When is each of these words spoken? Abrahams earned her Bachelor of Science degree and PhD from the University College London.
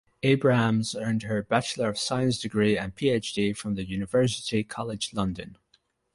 Abrahams 0.23 0.95
earned 0.95 1.21
her 1.21 1.43
Bachelor 1.43 1.87
of 1.87 1.99
Science 1.99 2.39
degree 2.41 2.75
and 2.75 2.95
PhD 2.95 3.55
from 3.55 3.75
the 3.75 3.87
University 3.87 4.63
College 4.63 5.13
London. 5.13 5.57